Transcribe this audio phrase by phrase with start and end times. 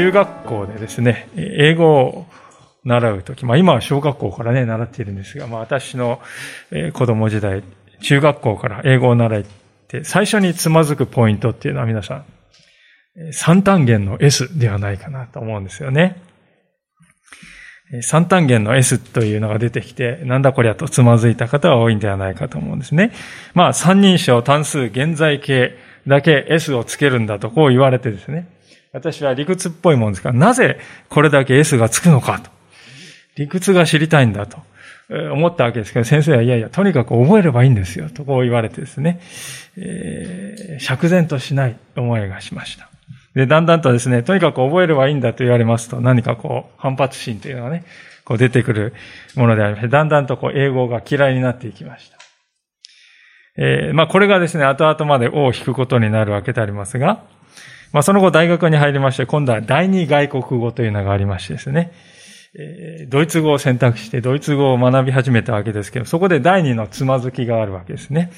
[0.00, 2.24] 中学校でですね、英語を
[2.84, 6.20] 習うとき、まあ今は小学校からね、習っているんですが、まあ私の
[6.92, 7.62] 子供時代、
[8.00, 9.44] 中学校から英語を習っ
[9.88, 12.24] て、最初につまずくポイントっていうのは皆さん、
[13.32, 16.22] 三単元の S ではないかなと思うんですよね。
[18.02, 23.12] 三単元の S というのが出てきて、なんだこりゃとつまずいた方は多いんではないかと思うんですね。
[23.52, 25.76] まあ三人称単数現在形
[26.06, 28.48] だけ S をつけるんだとこう言われてですね。
[28.92, 30.78] 私は理屈っぽいもんですから、なぜ
[31.08, 32.59] これだけ S がつくのかと。
[33.40, 34.58] 理屈が知りたいんだと
[35.08, 39.18] 思ったわけですけど、先生はいやいや、とにかく覚えればいいんですよ、とこう言われてですね、
[39.78, 42.90] えー、釈然としない思いがしました。
[43.34, 47.84] で、だんだんとですね、とにかく覚えればいいんだと言われますと、何かこう、反発心というのがね、
[48.26, 48.92] こう出てくる
[49.36, 52.18] ものでありまして、だんだんとこう、英語が嫌いになっていきました。
[53.56, 57.22] えー、まあこれがですね、後々まで尾を引くことになるわけでありますが、
[57.92, 61.90] まあ、その後大学に入りまして、今度は第二外国語というのがありましてですね、
[62.54, 68.32] えドイツ語を選択してドイツ語を学び始めたわけですけど、そこで第二のつまずきがあるわけですね。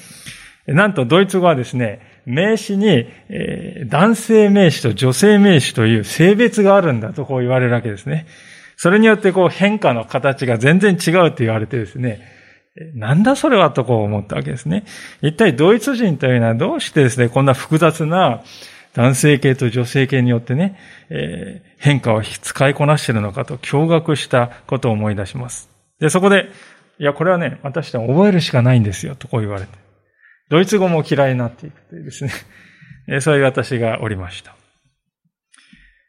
[0.67, 8.27] なんとドイツ語はですね、名詞に、え男性名詞と女性名詞という性別があるんだとこう言われるわけですね。
[8.77, 12.21] それによってこう変化の形が全然違うと言われてですね、
[12.95, 14.85] なんだそれはとこう思ったわけですね。
[15.21, 18.41] 一体ドイツ人というのはどうしてですね、こんな複雑な
[18.95, 20.77] 男性系と女性系によってね、
[21.09, 25.69] えー、変化を使いこなしているのかと驚愕したことを思い出します。
[25.99, 26.49] で、そこで、
[26.99, 29.71] いや、これはね、私は覚えるしかないんですよ、とこう言われて。
[30.49, 32.31] ドイツ語も嫌いになっていくというですね、
[33.09, 34.55] え、そういう私がおりました。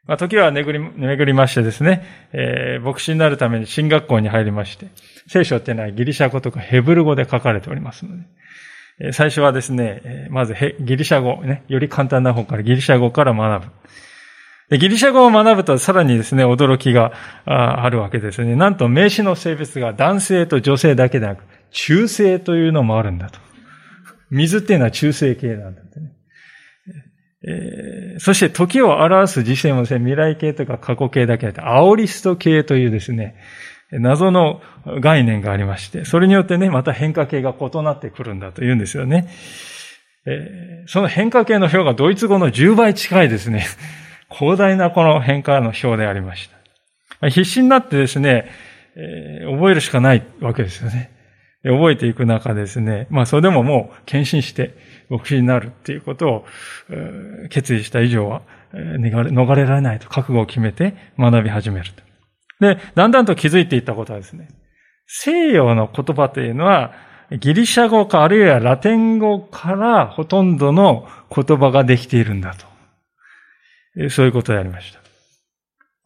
[0.07, 4.89] まあ、時は巡り、巡りましてですね、えー、牧師になるために進学校に入りまして、
[5.29, 8.25] 聖書っていうのはギリシャ語とかヘブル語で書かれておりますので、
[9.13, 14.79] 最初はですね、まずギリシャ語、ね、より簡単な方からギリシャ語から学ぶ。
[14.79, 17.13] ギリシャ語を学ぶとさらにですね、驚きが
[17.45, 18.57] あるわけですね。
[18.57, 23.39] なんと名詞の性別が男性と女性だけでなく、中性というのもあるんだと。
[24.31, 26.13] 水っていうのは中性系なんだってね。
[27.47, 33.37] えー、そして時を表す時世もですね、未来系とか過去形だけで、アオリスト系というですね、
[33.91, 34.61] 謎の
[35.01, 39.29] 概念がありまして、それによってね、また変化系が異なってくるんだと言うんですよね。
[40.87, 43.67] その変化系の表がドイツ語の10倍近いですね、
[44.33, 46.51] 広大なこの変化の表でありまし
[47.21, 47.29] た。
[47.29, 48.47] 必死になってですね、
[48.95, 51.11] 覚えるしかないわけですよね。
[51.63, 54.75] 覚えていく中ですね、まあそれでももう献身して
[55.09, 56.47] 牧師になるっていうことを、
[57.51, 62.14] 決意した以上は逃れられないと覚悟を決めて学び始めると。
[62.65, 64.49] で、だんだんと気づいていったことはですね、
[65.07, 66.93] 西洋の言葉というのは、
[67.31, 72.67] ギリシャ語かあるいはラテン語からほとんどの言葉ができているんだと。
[74.11, 75.01] そういうことでありました。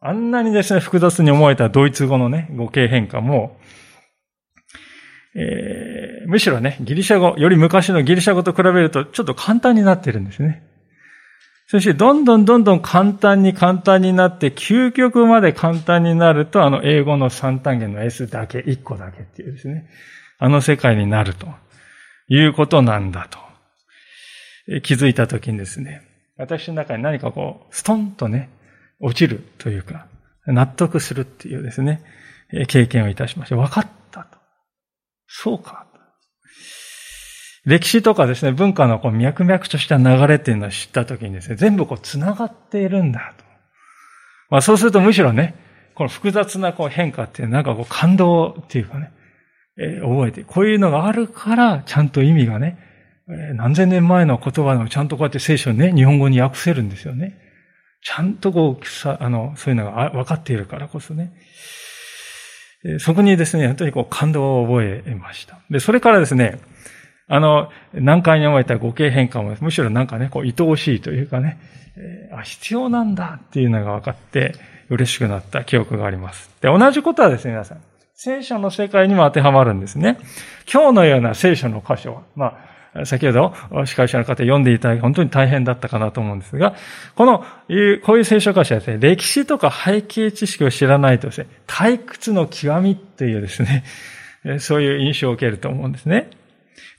[0.01, 3.57] あんなにですね、複雑に思えたドイツ語のね、語形変化も、
[5.35, 10.63] えー、むしろね、ギリシャ語、より昔のギリシャ語と比べるとちょっと簡単になってるんですね。
[11.71, 19.87] そしてどんどんどんどん簡単に簡単になって、究極まで簡単になると、あの英語の三単元の S だけ、1個だけっていうですね、
[20.39, 21.45] あの世界になると
[22.27, 23.37] いうことなんだと。
[24.81, 26.01] 気づいたときにですね、
[26.37, 28.49] 私の中に何かこう、ストンとね、
[28.99, 30.07] 落ちるというか、
[30.47, 32.01] 納得するっていうですね、
[32.67, 33.55] 経験をいたしました。
[33.55, 34.39] 分かったと。
[35.27, 35.85] そうか。
[37.69, 43.43] 歴史とかですね、文化のこう脈々とした流れっていうのを知ったときにですね、全部こう繋がっているんだと。
[44.49, 45.53] まあそうするとむしろね、
[45.93, 49.11] この複雑なこう変化っていうなんかこう感動っていうかね、
[49.77, 52.79] えー、覚えて、こういうのがあるから、ちゃんと意味がね、
[53.29, 57.37] えー、何千年前の言葉でもちゃんとこうやって聖書にね、日本語に訳せるんですよね。
[58.01, 61.33] ちゃんとこう、さあの、そういうのが分かっているからこそね。
[62.85, 65.59] えそこにですね、本当にこう感動を覚えました。
[65.69, 66.59] で、それからですね、
[67.29, 71.59] あの、難解に思えた語形変化も、むしろなんかね、こう、愛おしいというかね、
[71.95, 74.55] えー、あ、必要なんだっていうのが分かって、
[74.89, 76.49] 嬉しくなった記憶があります。
[76.61, 77.81] で、同じことはですね、皆さん。
[78.15, 80.17] 聖書の世界にも当てはまるんですね。
[80.71, 82.57] 今日のような聖書の箇所は、ま
[82.93, 83.53] あ、先ほど
[83.85, 86.75] 司会者の方読んでいただき本当に大変だったかなと思うんですが、
[87.15, 93.83] この、こういう聖書歌詞はですね、歴史とか背景知識を知らないとですね、退屈の極みというですね、
[94.59, 96.29] そういう印象を受けると思うんですね。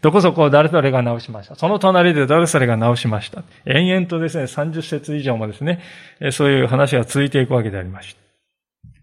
[0.03, 1.55] どこそこ誰々が直しました？
[1.55, 3.43] その隣で誰々が直しました？
[3.67, 5.81] 延々とですね、30節以上もですね、
[6.32, 8.21] そういう話が続いていくわけでありました。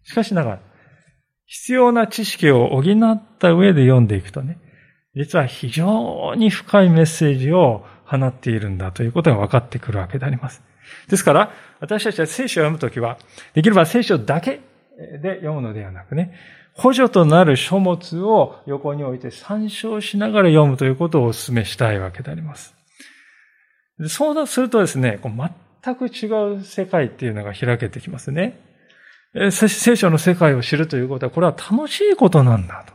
[0.03, 0.59] しかしながら、
[1.45, 4.57] 必要な知識を補った上で読んでいくとね、
[5.15, 10.62] 実は非常に深いメッセージを放っているんだということが分かってくるわけであります。
[11.09, 13.18] ですから、私たちは聖書を読むときは、
[13.53, 14.62] できれば聖書だけ
[15.21, 16.33] で読むのではなくね、
[16.77, 22.75] 補助となる書物を横に置いて参照しながら読むということをお勧めしたいわけであります。
[24.07, 25.19] そうするとですね、
[25.83, 28.59] 全く違う世界っていうのが開けてきますね。
[29.51, 32.94] 聖書の世界を知るということは、これは楽しいことなんだと。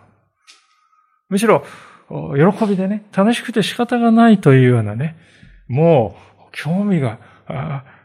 [1.28, 1.64] むしろ、
[2.08, 5.16] 喜びでね、楽しくて仕方がないというようなね、
[5.66, 7.18] もう、興味が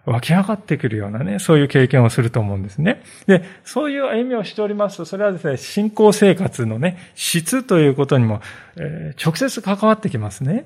[0.07, 3.03] 湧き上がってくるようなね、そういう経験をすると思うんですね。
[3.27, 8.41] で、そういう歩みをしておりますと、それはですね、信仰生活のね、質ということにも、
[8.77, 10.65] えー、直接関わってきますね。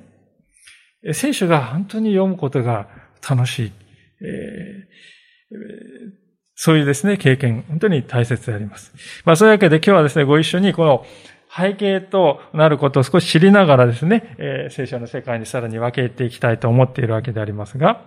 [1.14, 2.88] 聖書が本当に読むことが
[3.28, 3.72] 楽しい。
[4.22, 5.56] えー、
[6.54, 8.94] そういうですね、経験、本当に大切であります。
[9.26, 11.04] まあそういうわけで今日はですね、ご一緒にこの
[11.50, 18.06] 背景となることを少し知りながらですね、えー、聖書の世界にさらに分けていきたいと思っているわけでありますが、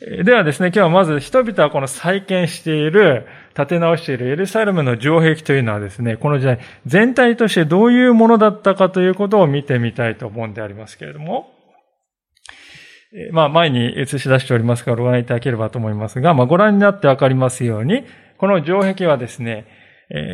[0.00, 11.52] ではですね、今日はまず人々はこの再建している、建て直しているエルサレムの城壁というのはですね、この時代全体としてどういうものだったかということを見てみたいと思うんでありますけれども、
[13.32, 18.04] まあ前に映し出しておりますからご覧いただければと思いますが、まあご覧になってわかりますように、
[18.38, 19.66] この城壁はですね、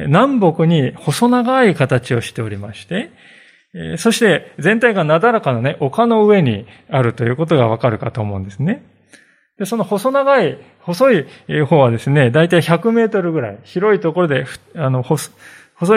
[0.07, 3.11] 南北に細長い形をしておりまして、
[3.99, 8.85] そして全体がなだらかなね、丘の上にあるということがわかるかと思うんですね。
[9.59, 11.27] で、その細長い、細い
[11.67, 13.59] 方はですね、だいたい100メートルぐらい。
[13.65, 15.31] 広いところで、あの、細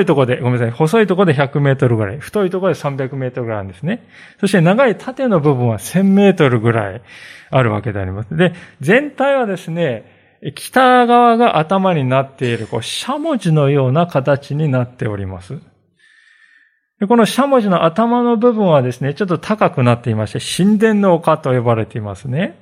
[0.02, 0.72] いところで、ごめんなさい。
[0.72, 2.20] 細いところで100メートルぐらい。
[2.20, 4.08] 太いところで300メートルぐらいなんですね。
[4.40, 7.02] そして長い縦の部分は1000メートルぐらい
[7.50, 8.36] あるわけであります。
[8.36, 10.06] で、全体はですね、
[10.56, 15.60] 北側が頭になっている、こう、しゃもじのような形になっております。
[17.08, 22.58] このしゃもじの頭の部分はですね、ちょっと高くなっていまして、神殿の丘と呼ばれていますね。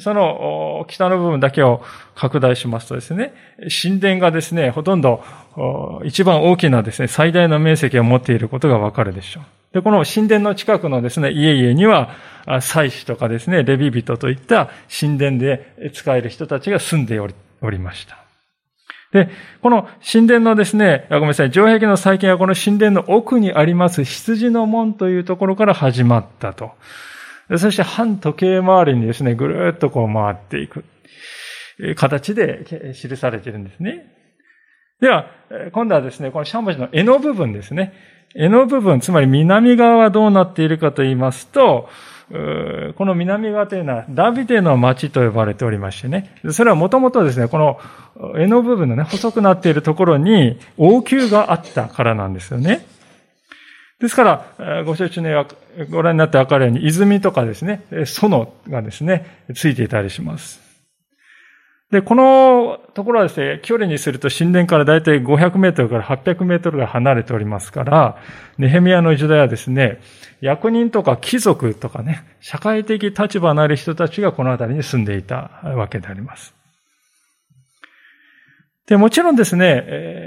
[0.00, 1.82] その北の部分だけを
[2.14, 3.34] 拡大しますとですね、
[3.82, 5.22] 神殿がですね、ほとんど
[6.04, 9.44] 一番大きなですね、最大の面積を持っていることがわかるでしょう。
[9.74, 12.10] で、この神殿の近くのですね、家々には、
[12.60, 14.70] 祭司とかですね、レビ人といった
[15.00, 17.26] 神殿で使える人たちが住んでお
[17.70, 18.18] りました。
[19.12, 19.30] で、
[19.62, 26.72] この神殿のですね、ごめんなさい、城壁の再建はこの神殿の奥にあります羊の門というところから始まったと。
[27.56, 30.84] そして反時計回りにですね、ぐるっとこう回っていく
[31.96, 34.06] 形で記されているんですね。
[35.00, 35.26] では、
[35.72, 37.92] 今度はですね、このシャンボジの柄の部分ですね。
[38.34, 41.88] 柄の部分、つまり南側はどうなっているかと言いますと、
[42.30, 46.34] この南側というのはダビデの町と呼ばれておりましてね。
[46.50, 47.78] それはもともとですね、この
[48.32, 52.86] 柄の部分のね、細くなっているところに王宮があったからなんですよね。
[54.04, 55.46] ですから、ご承知のよ
[55.78, 60.60] うご覧になってわかるように、泉とかですね、園がですね、ついていたりします。
[61.90, 68.18] で、このところはですね、距離にすると神殿からだいたい500メートルから800メートルが離れておりますから、
[68.58, 70.00] ネヘミヤの時代はですね、
[70.42, 76.54] 役人とか貴族とかね、社会的立場のある人たちがこの辺りに住んでいたわけであります。
[78.86, 80.23] で、もちろんですね、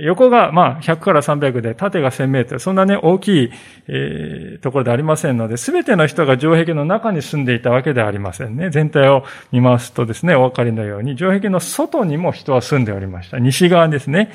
[0.00, 2.60] 横が、まあ、100から300で、縦が1000メートル。
[2.60, 3.50] そんなね、大きい、
[3.86, 8.70] えー、ところでありませんので、すべての人が城壁の中に住んでいたわけではありませんね。
[8.70, 13.38] 全体を見ますとですね、お分かりのように、城壁の外にも人は住んでおりました。
[13.38, 14.30] 西側ですね、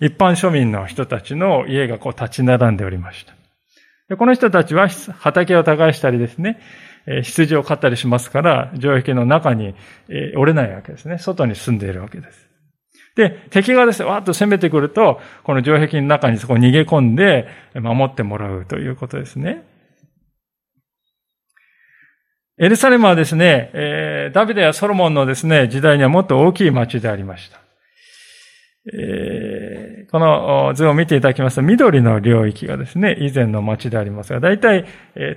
[0.00, 3.34] 一般庶民の人たちの家がこう立ち並んでおりました。
[4.08, 6.60] でこの人たちは畑を耕したりですね、
[7.22, 9.74] 羊を飼ったりしますから、城壁の中に
[10.08, 11.18] 折れないわけですね。
[11.18, 12.43] 外に住んでいるわけです。
[13.16, 19.62] で、敵がですね、わーっと攻めてくると、この城壁の中にそこ逃げ込んで守ってもらうということですね。
[22.56, 27.58] エルサレムはですね、えー、ダビデやソロモンのですね、時代にはもっと大きい町でありました。
[28.92, 34.84] えー、この図を見ていただきますと、緑の領域がですね、以前の町でありますが、だいたい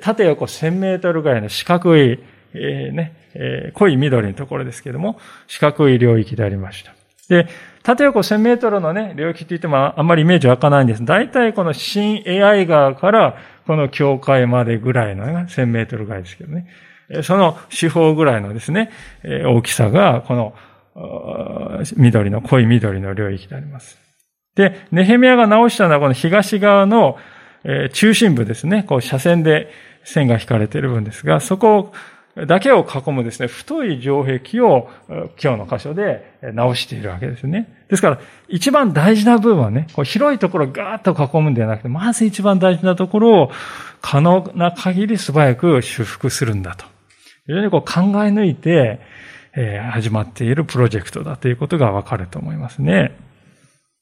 [0.01, 2.19] 縦横1000メートルぐらいの四角い、
[2.53, 6.96] えー、ね、えー、濃い緑のところですけれども、四角い領域でありました。
[7.29, 7.47] で、
[7.83, 11.05] 縦横1000メートルのね、領域って言ってもあんまりイメージ湧かないんです。
[11.05, 16.67] 大体この新 AI 側からこの教会までぐらいの、ね1000メートルぐらいですけどね。
[17.23, 18.91] その四方ぐらいのですね、
[19.23, 20.53] 大きさが、この、
[21.95, 23.97] 緑の、濃い緑の領域であります。
[24.55, 27.17] で、ネヘミヤが直したのはこの東側の
[27.93, 28.83] 中心部ですね。
[28.83, 29.71] こう斜線で
[30.03, 31.93] 線が引かれている分ですが、そこを
[32.45, 34.89] だけを囲むですね、太い城壁を
[35.41, 37.67] 今日の箇所で直しているわけですね。
[37.89, 43.51] ですから、一番大事な部分はね、こう広いところをガーッと囲むんではなくて、まず一番大事なところを
[44.01, 46.85] 可能な限り素早く修復するんだと。
[47.47, 48.99] 非常にこう考え抜いて、
[49.55, 53.15] え、始まっているプロジェクトだということがわかると思いますね。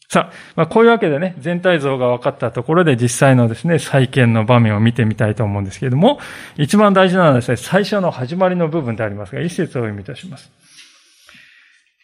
[0.07, 6.19] さあ、まあ、こういうわけでね、全体像が分かったところで実際のですね、再建の場面を見てみたいと思うんですけれども、
[6.57, 10.51] 一番大事なのはですね、最初の始まりの部分でありますが、一節を読みいたします。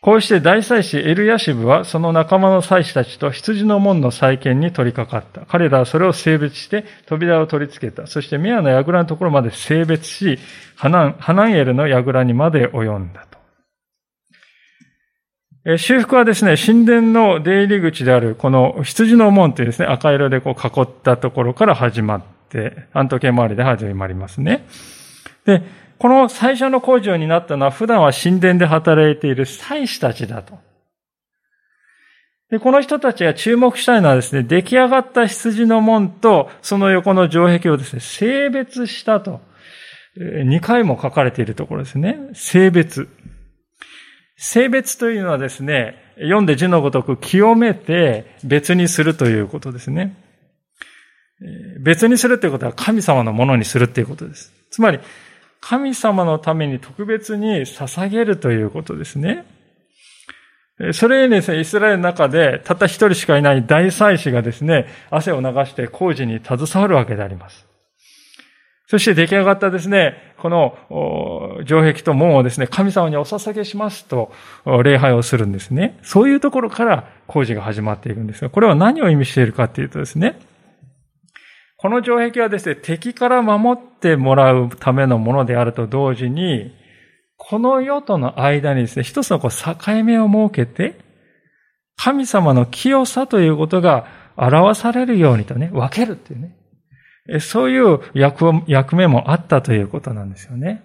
[0.03, 5.46] こうして大祭司エルヤシブはその仲間の祭司たちと羊の門の再建に取り掛かった。
[5.46, 8.08] 彼らはそれを性別して扉を取り付けた。
[8.08, 10.39] そしてミアの櫓のところまで性別し、
[10.75, 13.27] ハナンハナンエルの櫓にまで及んだ。
[15.77, 24.65] 修復はですね、神殿の出入り口である、この羊の門というですね、赤色でこう囲ったところから始まって、安時計回りで始まりますね。
[25.45, 25.61] で、
[25.99, 30.57] この最初の工場になったのは、普段は神殿で働いている祭司たちだと。
[32.49, 39.41] で、この人たちが注目したいのはですね、出来上がった羊の門と、その横の城壁をですね、性別したと。
[40.17, 42.17] 2回も書かれているところですね。
[42.33, 43.07] 性別。
[44.43, 50.17] 性別というのはですね、読んで字のごとく清めて別にするということですね。
[51.79, 54.51] 別にするということは神様のものにするということです。
[54.71, 55.00] つまり、
[55.60, 59.45] 神様のために特別に捧げるということですね。
[60.93, 67.70] それにですね、イスラエルの中でたった一人しかいない大祭司がですね、汗を流して工事に携わるわけであります。
[68.91, 70.75] そして出来上がったですね、この
[71.65, 74.33] 城壁と門をですね、神様にお捧げしますと
[74.83, 75.98] 礼拝をするんですね。
[76.03, 80.38] そういうところから工事が始まっていくんですが、これは何を意味しているかというとですね、
[81.77, 86.75] この城壁はですね、敵から守ってもらうためのものであると同時に、
[87.38, 91.00] この世との間にですね、一つのこう境目を設けて、
[91.95, 94.05] 神様の清さということが
[94.36, 96.57] 表されるようにとね、分けるっていうね。
[97.39, 100.83] そういう役役目もあったということなんですよね。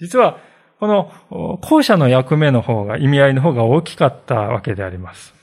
[0.00, 0.38] 実は、
[0.78, 5.34] この後者の役目の方が、意味合いの方が大きかったわけであります。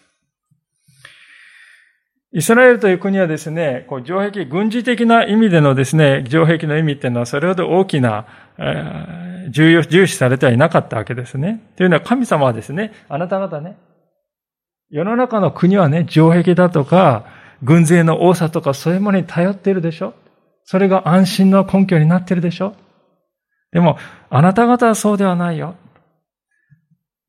[2.33, 8.25] イスラエルという国はですね、こう城壁、軍事的な意味でのですね、城壁の意味っていうのはそれほど大きな、
[8.57, 11.61] えー、重要、重視されてはいなかったわけですね。
[11.77, 13.77] というのは神様はですね、あなた方ね、
[14.89, 17.25] 世の中の国はね、城壁だとか、
[17.63, 20.13] 軍勢の多さとかそういうものに頼っているでしょ？
[20.63, 22.75] それが安心の根拠になっているでしょ？
[23.71, 23.97] でも、
[24.29, 25.75] あなた方はそうではないよ。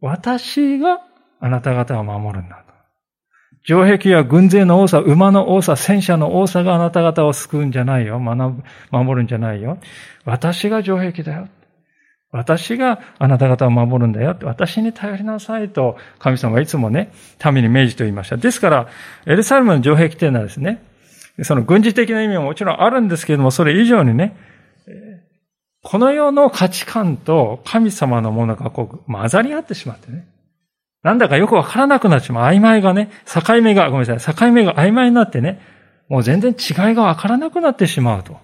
[0.00, 1.00] 私が
[1.40, 2.68] あなた方を守るんだと。
[3.64, 8.18] 城壁や軍勢の多さ、馬の多さ、戦車の多さがあなた方を救うんじゃないよ。
[8.18, 9.78] 守るんじゃないよ。
[10.24, 11.48] 私が城壁だよ。
[12.30, 14.44] 私があなた方を守るんだよって。
[14.44, 17.12] 私に頼りなさいと神様はいつもね、
[17.44, 18.36] 民に命じて言いました。
[18.36, 18.88] ですから、
[19.26, 20.82] エルサレムの城壁っていうのはですね、
[21.42, 24.36] その軍事的な意味ももちろんあるんですけれども、それ以上にね、
[25.82, 30.26] この世の価値観と神様のものがこう混ざり合ってしまってね。
[31.02, 32.52] なんだかよくわからなくなってしまう。
[32.52, 35.60] 曖昧がね、境目が、ごめんなさい、境目が曖昧になってね、
[36.08, 38.36] もう全然違いがわからなくなってしまうと。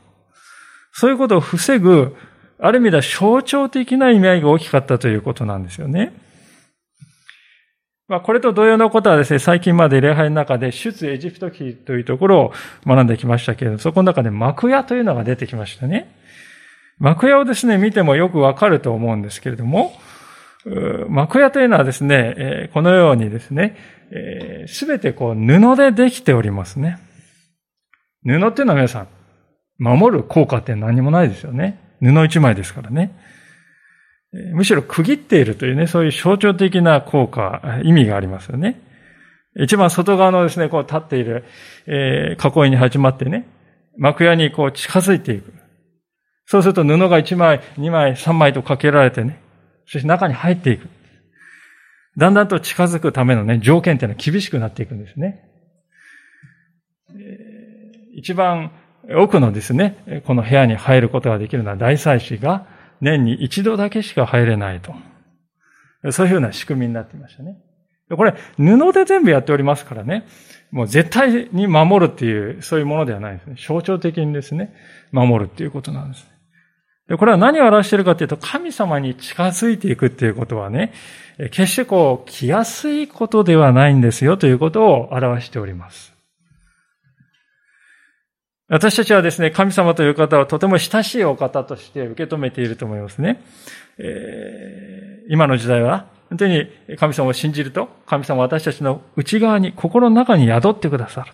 [0.92, 2.16] そういうことを防ぐ
[2.66, 6.14] ある意味では象徴的な意味合いが大きかったということなんですよね。
[8.09, 12.52] まあ、これと同様のことはですね、最近まで礼拝の中で、出エジプト記というところを
[12.87, 16.11] 学んできましたけれど、そこの中で幕屋というのが出てきましたね。
[16.99, 19.92] 幕屋をですね、見てもよくわかると思うんですけれども、
[21.11, 23.76] 幕屋というのはですね、このようにですね、
[24.68, 26.99] すべてこう布でできておりますね。
[28.25, 29.09] 布っていうのは皆さん、
[29.78, 31.83] 守る効果って何もないですよね。
[32.12, 33.16] 布一枚ですからね。
[34.52, 38.80] むしろ区切っているというね、そういう象徴的な効果、意味がありますよね。
[39.56, 41.44] 一番外側のですね、こう立っている、
[41.87, 43.46] えー、囲いに始まってね、
[43.96, 45.52] 幕屋にこう近づいていく。
[46.46, 49.40] そうすると布が一枚、二枚、三枚とかけられてね、
[49.87, 50.88] そして中に入っていく。
[52.16, 55.49] だんだんと近づくためのね、条件っていうのは厳しくなっていくんですね。
[58.16, 58.73] 一番
[59.11, 62.66] 奥のですね、この部屋に入ることができるのは大祭司が
[63.00, 64.94] 年に一度だけしか入れないと。
[66.12, 67.56] そういうふうな仕組みになっていましたね。
[68.11, 70.26] これ、布で全部やっておりますからね。
[70.70, 73.56] もう絶対に守るっていう、そういうものではないですね。
[73.58, 74.75] 象徴的にですね、
[75.12, 76.26] 守るっていうことなんです。
[77.08, 80.92] で、これは何を表しているかというと、神様に近づいていくっていうことはね、
[81.50, 86.13] 決してこう、来やすいことではないんですよということを表しております。
[88.68, 93.42] 私たちはですね、神様という方はとても親しいお方として受け止めていると思いますね。
[93.99, 96.66] えー、今の時代は、本当に
[96.99, 101.33] 神様を信じると、神様は私たちの内側に、心の中に宿ってくださる。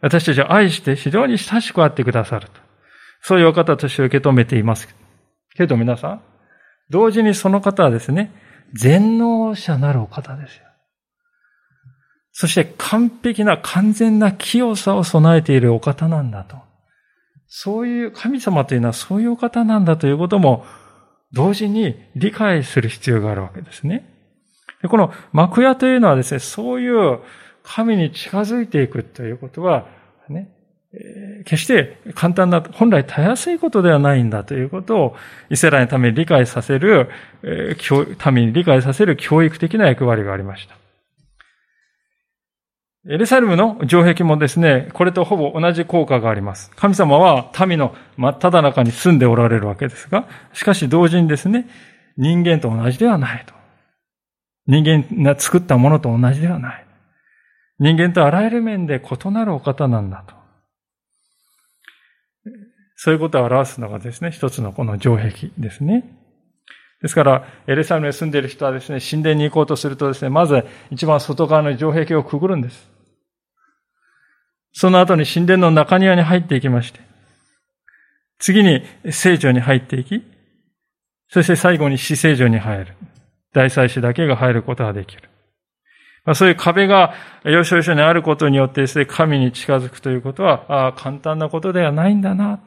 [0.00, 2.60] 私たちを愛して非常に親しくあってくださると。
[3.20, 4.88] そういうお方として受け止めています。
[5.54, 6.22] けど皆さん、
[6.88, 8.32] 同時にその方はですね、
[8.72, 10.65] 全能者なるお方ですよ。
[12.38, 16.58] そして完璧な完全な清さを備えているお方なんだと。
[17.46, 20.66] そういう神様というのはそういうお方なんだということも
[21.32, 24.04] 同時に理解する必要があるわけですね。
[24.86, 27.20] この幕屋というのはですね、そういう
[27.62, 29.86] 神に近づいていくということは、
[30.28, 30.50] ね、
[31.46, 35.16] 決して簡単な、本来たやすいことではないんだということを、
[35.48, 37.08] イスラエルのために理解させる、
[38.30, 40.76] 民に理解させる教育的な役割がありました。
[43.08, 46.72] エルサレムの城壁もですね、これとほぼ同じ効果があります。
[46.74, 51.68] 神様は民の真っ只中に住んでおられるわけですが、しかし同時にですね、
[52.16, 53.54] 人間と同じではないと。
[54.66, 56.86] 人間が作ったものと同じではない。
[57.78, 60.34] 人間とあらゆる面で異なるお方なんだと。
[62.96, 66.02] そういうことを表すのがですね、一つのこの城壁ですね。
[67.02, 72.95] ですから、エルサレムに住んでいる人はですね、神殿に行こうとするとですね、まず一番外側の城壁をくぐるんです。
[74.78, 77.00] その後に神殿の中庭に入っていきまして、
[78.38, 80.22] 次に聖女に入っていき、
[81.30, 82.94] そして最後に死聖女に入る。
[83.54, 85.30] 大祭司だけが入ることができる。
[86.26, 87.14] まあ、そういう壁が
[87.44, 92.60] 要所要所にあることによってですね、神に近づくということは、ああ簡単なことではないんだな。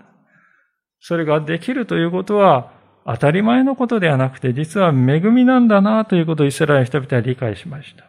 [1.01, 2.71] それができるということは、
[3.05, 8.08] 当たり前のことではなくて、実は恵みなんだなということをイスラエル人々は理解しました。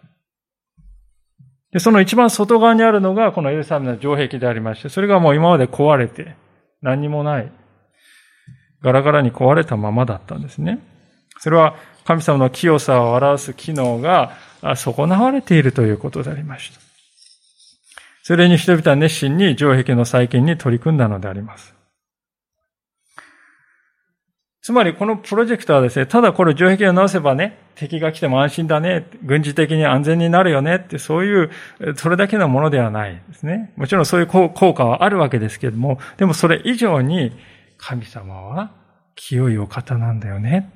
[1.72, 6.34] で、その一番外側にあるのが、このエルサレムの城壁でありまして、それがもう今まで壊れて、
[6.82, 7.52] 何にもない、
[8.82, 10.80] ガラガラに壊れたままだったんですね。
[11.38, 14.36] それは神様の清さを表す機能が
[14.76, 16.80] 損なわれているということでありました。
[18.22, 21.74] それに人々は熱心に城壁の再建に取り組んだのであります。
[24.62, 31.50] つまりこのプロジェクトはですね、ただこれ城壁を直せばね、敵が来ても安心だね、軍事的に安全になるよねって、そういう、
[31.96, 33.72] それだけのものではないですね。
[33.76, 37.32] もちろんそういう効果はあるわけですけれども、でもそれ以上に
[37.78, 38.70] 神様は
[39.14, 40.70] 清いお方なんだよね。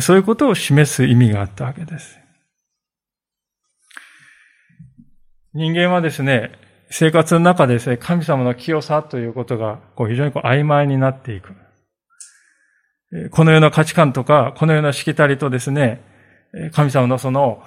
[0.00, 2.18] そういうことを示す意味があったわけです。
[5.54, 6.52] 人間はですね、
[6.90, 11.54] 生活の中でですね、神様の清さということがこう非常にこう曖昧になっていく。
[13.30, 16.02] このような価値観とか、このようなしきたりとですね、
[16.72, 17.62] 神様のその、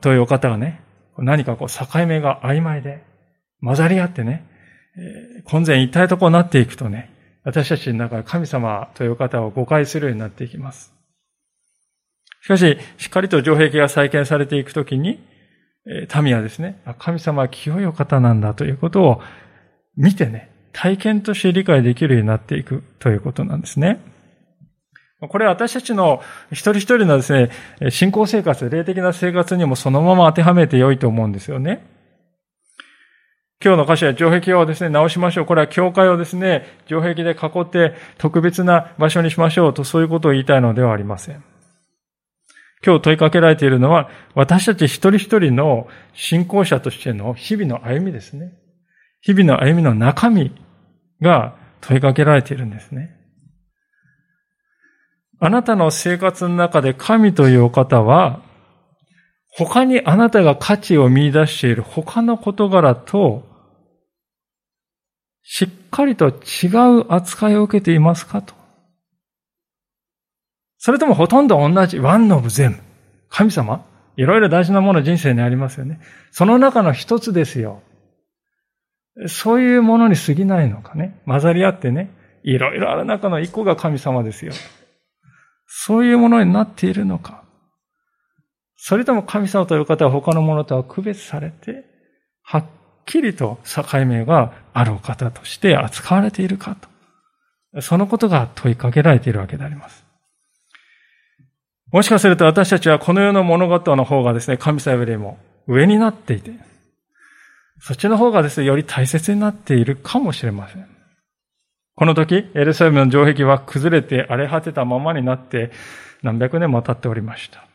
[0.00, 0.80] というお方がね、
[1.16, 3.02] 何かこう境目が曖昧で、
[3.60, 4.46] 混ざり合ってね、
[5.44, 7.10] 混然一体とこうなっていくとね、
[7.44, 10.92] 私たちの中で神様という方を誤解するようになっていきます。
[12.42, 15.20] しかし、しっかりと城壁が再建されていくときに、
[16.20, 19.22] 民はですね、神様は清いお方なんだということを
[19.96, 24.00] 見てね、体験として理解できるようになっていくということなんですね。
[25.20, 27.50] これは私たちの一人一人のですね、
[27.90, 31.84] 信仰生活、霊的な生活にもそのまま当てはめて良いと思うんですよね。
[33.60, 35.46] 今日の歌詞は城壁をですね、直しましょう。
[35.46, 41.42] これは教会をですね、城壁で囲って特別な場所にしましょうと、そういうことを言いたいのではありません。
[42.86, 48.52] 今日問いかけられているのは、私たち一人一人の信仰者としての日々の歩みですね。
[49.22, 50.54] 日々の歩みの中身
[51.20, 53.17] が問いかけられているんですね。
[55.40, 58.42] あなたの生活の中で神というお方は、
[59.50, 63.46] 他にあなたが価値を見出している他の事柄と、
[65.42, 68.54] しっかりと違う扱いを受けていますかと。
[70.78, 72.78] それともほとんど同じ、ワンノブ全部。
[73.28, 73.84] 神様
[74.16, 76.00] いろいろ大事なもの人生にありますよね。
[76.32, 77.82] その中の一つですよ。
[79.26, 81.20] そういうものに過ぎないのかね。
[81.26, 82.10] 混ざり合ってね。
[82.42, 84.52] いろいろある中の一個が神様ですよ。
[85.68, 87.44] そういうものになっているのか。
[88.76, 91.84] それとも神様という方は他のものとは区別されて、
[92.42, 92.64] はっ
[93.04, 96.76] きりと境目があるお方として扱われているか
[97.74, 97.82] と。
[97.82, 100.04] そのことが問いかけられているわけであります。
[101.92, 106.52] もしかすると私たちはこの世の物事の方がですね、神様よりも上になっていて、
[107.80, 110.97] そっちの方がですね、より大切になっているかもしれません。
[111.98, 115.72] この時、エルサレムの城壁は崩れて荒れ果てたままになって
[116.22, 117.66] 何百年も経っておりました。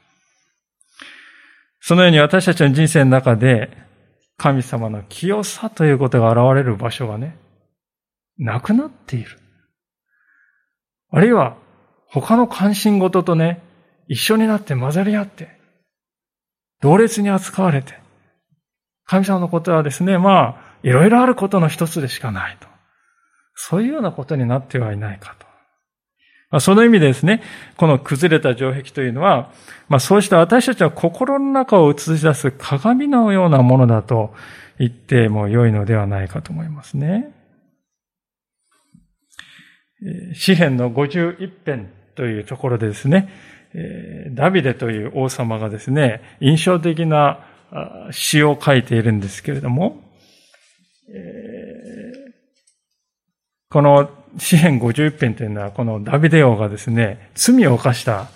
[1.82, 3.78] そのように私たちの人生の中で
[4.38, 7.36] 神様の清さということが現れる場所がね、
[8.38, 9.38] なくなっている。
[11.12, 11.58] あるいは
[12.08, 13.62] 他の関心事とね、
[14.08, 15.50] 一緒になって混ざり合って、
[16.80, 18.00] 同列に扱われて、
[19.04, 22.73] 神様のことはですね、まあ、いろいろあることの一つでしかないと。
[23.56, 25.46] そういうようなことになってはいないかと。
[26.54, 27.42] まあ、その意味でですね、
[27.78, 29.52] この崩れた城壁というのは、
[29.90, 34.36] まあ、そうした私たちは心の中を映し出す鏡のようなものだと
[34.78, 37.34] 言っても良いのではないかと思いますね。
[40.36, 43.30] 詩篇の51編というところでですね、
[44.32, 47.40] ダビデという王様がですね、印象的な
[48.12, 50.02] 詩を書いているんですけれども、
[53.74, 54.08] この
[54.38, 58.28] 詩篇51編というのは、このダビデ王がですね、罪を犯した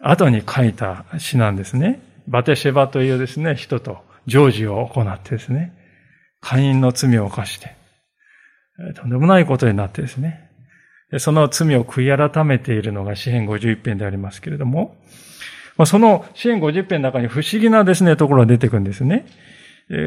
[0.00, 2.00] 後に書いた詩なんですね。
[2.26, 5.74] バテシェバというですね、人と常時を行ってですね、
[6.40, 7.76] 会員の罪を犯して、
[8.94, 10.48] とんでもないことになってですね、
[11.18, 14.96] その罪を悔い改めているのが詩篇51編でありますけれども、
[15.84, 19.26] その詩篇50編の中に不思議なですね、ところが出てくるんですね。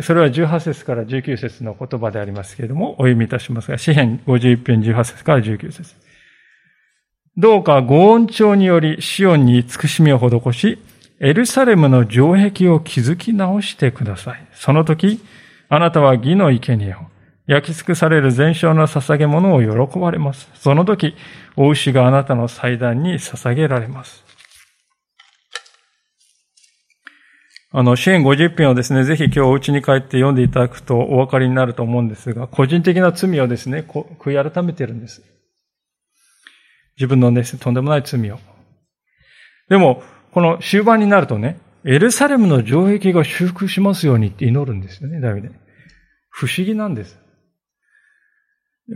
[0.01, 5.93] それは18節から19節の言葉でありますけれども、お読みいたしますが、詩篇51編18節から19節
[7.35, 10.79] どうかご恩長によりシオンに慈しみを施し、
[11.19, 14.47] エルサレムの城壁を築き直してください。
[14.53, 15.19] その時、
[15.67, 16.97] あなたは義の生贄を、
[17.45, 20.49] 焼き尽くされる全焼の捧げ物を喜ばれます。
[20.53, 21.15] その時、
[21.57, 24.23] お牛があなたの祭壇に捧げられます。
[27.75, 33.83] あの、支援50編をですね、ぜひ今日お家に帰って読んでいただくとお分かりになると思うんですが、個人的な罪をですね、
[34.19, 35.23] 悔い改めてるんです。
[36.97, 38.37] 自分のね、とんでもない罪を。
[39.69, 45.49] でも、この終盤になるとね、エルサレムの城壁が修復しますようにって祈るんですよね、ダビデ。
[46.29, 47.19] 不思議なんです。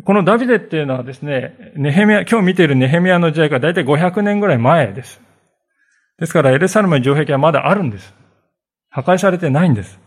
[0.05, 5.19] このダビデっていうのはですね、ネヘミヤ、今日見ているネヘミヤの時代から大体500年ぐらい前です。
[6.19, 8.13] ですからエルサレムの城壁はまだあるんです。
[8.97, 9.99] 破壊されてないんです。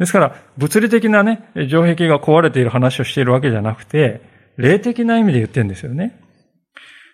[0.00, 4.22] ですから、物理的なね、城壁が壊れている話をしているわけじゃなくて、
[4.56, 6.20] 霊的な意味で言ってるんですよね。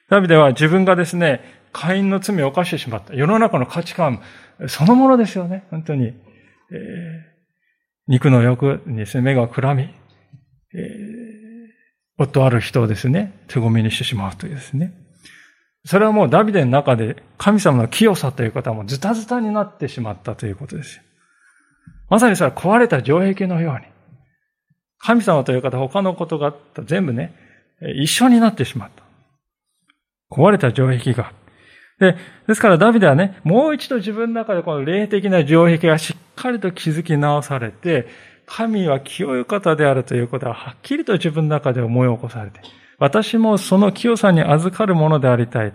[0.09, 3.15] ダビデは自分がですね、会員の罪を犯してしまった。
[3.15, 4.23] 世の中の価値観
[4.67, 5.65] そのものですよね。
[5.71, 6.07] 本当に。
[6.07, 6.15] えー、
[8.09, 9.91] 肉の欲にですね目がくらみ、えー、
[12.17, 14.95] 夫ある人をですね、手ごめにしてしまうというですね。
[15.85, 21.03] それはもうダビデの中で神様の清さという方はもうズタズタになってしまったということですよ。
[22.11, 23.87] まさにそれは壊れた城壁のように。
[24.99, 27.35] 神様という方、他のことが全部ね、
[27.97, 29.03] 一緒になってしまった。
[30.31, 31.33] 壊れた城壁が。
[31.99, 32.17] で、
[32.47, 38.09] ですからダビデはね、もう一度自分の中でこの霊的な城壁がしっかりと築き直されて、
[38.45, 42.61] 神は清い方であるということははっきりと自分の中で思い起こされて、
[43.01, 45.73] 私もその清さに預かるものでありたい。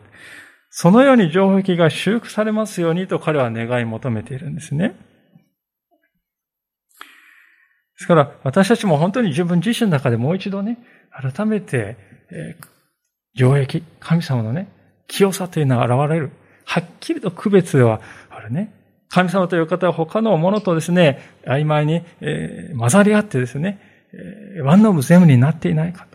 [0.70, 4.90] そのように城壁が修復されますようにと彼は願い求めているんですね。
[4.90, 4.96] で
[7.98, 10.78] すから、私たちも本当に自分自身の中でもう一度ね、
[11.12, 11.98] 改めて、
[12.30, 12.66] えー、
[13.36, 14.68] 城壁、神様のね、
[15.08, 16.32] 清さというのが現れる。
[16.66, 18.72] はっきりと区別ではあるね。
[19.10, 23.80] 神様という方は他のものとですね、曖昧に、えー、混ざり合ってですね、
[24.14, 26.15] えー、ワンノブ全部になっていないかと。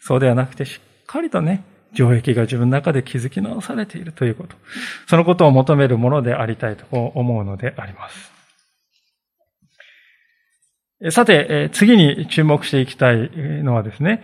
[0.00, 1.62] そうではなくて、しっかりとね、
[1.94, 4.56] 城壁が自分の中で築き直されているということ。
[5.06, 8.32] そのことを求めるものでありたいと思うのであります。
[11.10, 13.30] さて、次に注目していきたい
[13.62, 14.22] のはですね、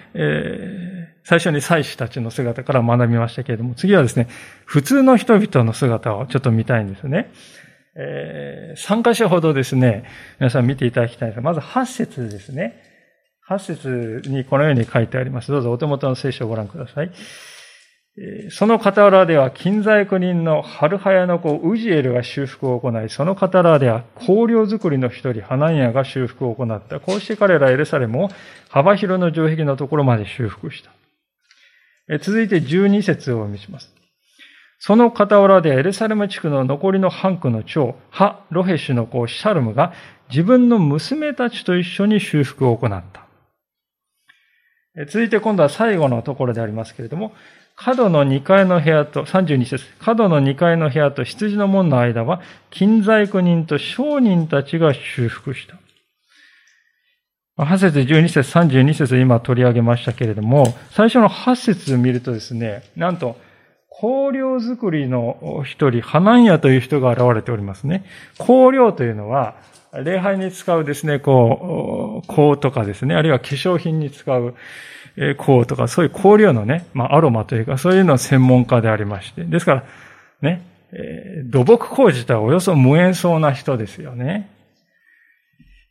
[1.24, 4.28] 最初に祭司たちの姿から学びましたけれども、次はですね、
[4.64, 7.30] 普通の人々の姿をちょっと見たいんですね。
[7.96, 10.04] 3箇所ほどですね、
[10.38, 12.85] 皆さん見ていただきたいんですが、まず8節ですね。
[13.48, 15.52] 8節にこのように書いてあります。
[15.52, 17.12] どうぞお手元の聖書をご覧ください。
[18.50, 26.98] その傍らでは、近在国人のハルハヤの子ウジエルが修復を行い、その傍らでは、香料作りの一人、ハナンヤが修復を行った。
[26.98, 28.28] こうして彼らエルサレムを
[28.70, 30.90] 幅広の城壁のところまで修復した。
[32.20, 33.92] 続いて12節を見します。
[34.78, 39.92] その傍らでエルサレム地区の残りの半区の長、ハ・ロヘシュの子シャルムが
[40.30, 43.25] 自分の娘たちと一緒に修復を行った。
[45.04, 47.32] 続いて今度は最後のところでありますけれども、
[47.76, 55.76] 角の2階の部屋と、32節、角の2階の部屋と羊の門の間は、金細工人と商人たちが修復した。
[57.62, 63.36] 8節、12節、32節今取り上げましたけれども、最初の8節見るとですね、なんと、
[64.00, 68.04] 香料作りの一人、ハナンヤという人が現れておりますね。
[68.38, 69.56] 香料というのは、
[70.04, 74.54] 礼拝に使うですね、こう、こうとかですね、あるいは化粧品に使う
[75.36, 79.44] こうとか、そういう香料のね、まあ、アロマというか、そういうの専門家でありまして。
[79.44, 79.84] ですから、
[80.42, 84.50] ね、えー、土木工事とはおよそ無縁そうな人ですよね。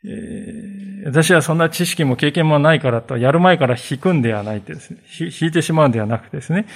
[0.07, 4.99] えー、私はそんな知識も経験もないからと、やる前から引くんではないってですね。
[5.19, 6.67] 引いてしまうんではなくてですね。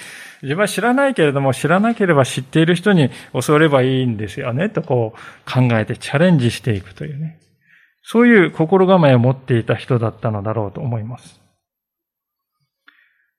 [0.41, 7.39] 自分は知らないけれども、知らなければ知っている人に教わればいいんですよね、とこう考えてチャレンジしていくというね。
[8.03, 11.39] そういう心構えを持っていた人だったのだろうと思います。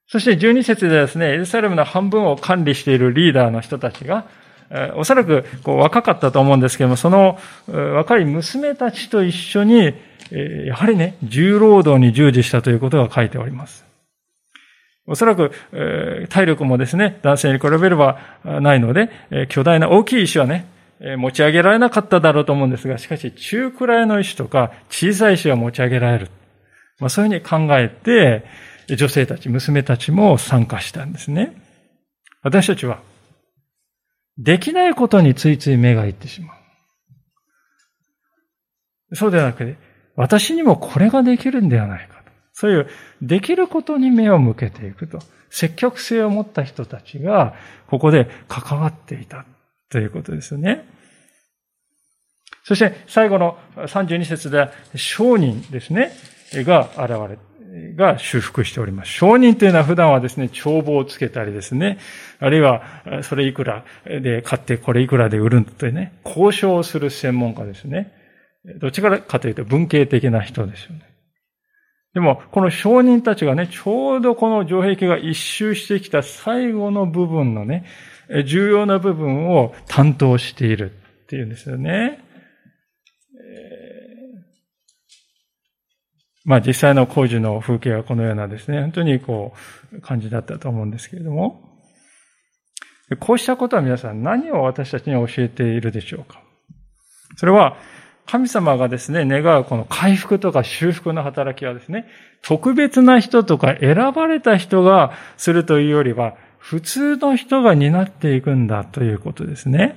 [0.07, 4.26] そして12節でですね、エルサレムの半分を管理しているリーダーの人たちが、
[4.96, 9.94] おそらくこう若かったと思うんですけども、その若い娘たちと一緒に、
[10.66, 13.85] やはりね、重労働に従事したということが書いております。
[15.06, 15.50] おそらく、
[16.28, 19.11] 体力もですね、男性に比べればないので、
[19.48, 20.66] 巨大な大きい石はね、
[21.18, 26.28] 持ち上げられなかっただろうと思うんですが、しかし中くらいの石とか小さい石は持ち上げられる。
[27.00, 28.44] まあ、そういうふうに考えて、
[28.94, 31.54] 女性たち、娘たちも参加したんですね。
[32.42, 33.00] 私たちは、
[34.40, 36.57] できないことについつい目がいってしまう。
[39.16, 39.76] そうではなくて、
[40.16, 42.31] 私にもこれができるんではないかと。
[42.53, 42.88] そういう、
[43.20, 45.18] できることに目を向けていくと。
[45.50, 47.55] 積極性を持った人たちが、
[47.88, 49.44] ここで関わっていた
[49.90, 50.88] ということですね。
[52.64, 56.12] そして、最後の32節では、商人ですね、
[56.55, 57.37] が現れ
[57.96, 59.12] が修復しております。
[59.12, 61.98] 商人というのは普段はですね、帳簿をつけたりですね、
[62.38, 62.83] あるいは、
[63.22, 68.12] それいくらで買ってこれいくらで売るんというね、交渉をする専門家ですね。
[68.80, 71.02] どっちからかというと文系的な人ですよね。
[72.12, 77.85] でも、この商人たちがね、ちょうどこの城壁が一周してきた最後の部分のね、
[78.44, 82.18] 重要な部分を担当しているっていうんですよね。
[86.44, 89.53] まあ実際の工事の風景はこのようなですね、本当にこ
[89.92, 91.62] う、感じだったと思うんですけれども、
[93.18, 96.40] こうしたことは皆さん何を私たちに教えているでしょうか？
[97.37, 97.76] それは、
[98.26, 102.07] 神様がですね、願うこの回復とか修復の働きはですね、
[102.42, 109.96] 特別な人とか選ばれた人がするというよりは、普通の人が担っていくんだということですね。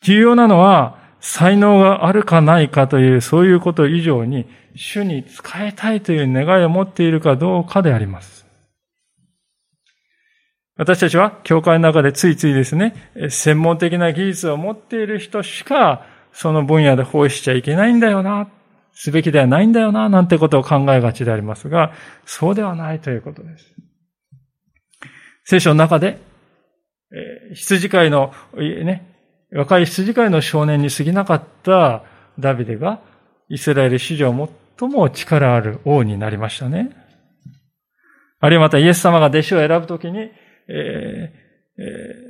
[0.00, 8.44] 重要なのは、才能があるかないかという、そういうこと以上に、主に仕えたいという願いを持っているかどうかであります。
[10.76, 12.94] 私たちは教会の中でついついですね、
[13.30, 18.48] 専門的な技術を持っている人しかその分野で奉仕しちゃいけないんだよな、
[18.92, 21.92] すべきではないんだよな、なんてことを考えがちでありますが、
[22.24, 23.74] そうではないということです。
[25.44, 26.18] 聖書の中で、
[27.54, 29.11] 羊飼いの、ね、
[29.54, 32.02] 若い羊飼いの少年に過ぎなかった
[32.38, 33.00] ダビデが、
[33.48, 34.32] イスラエル史上
[34.78, 36.90] 最も力ある王になりましたね。
[38.40, 41.42] あるいはまたイエス様が弟子を選ぶときに、えー
[41.78, 42.22] え